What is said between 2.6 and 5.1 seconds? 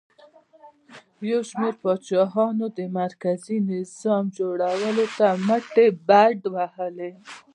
د مرکزي نظام جوړولو